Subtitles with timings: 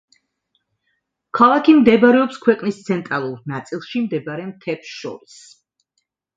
[1.39, 5.41] ქალაქი მდებარეობს ქვეყნის ცენტრალურ ნაწილში მდებარე მთებს შორის.